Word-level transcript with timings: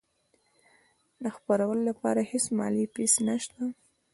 د 1.23 1.25
خپرولو 1.35 1.81
لپاره 1.89 2.21
هیڅ 2.31 2.45
مالي 2.57 2.85
فیس 2.93 3.13
نشته. 3.27 3.61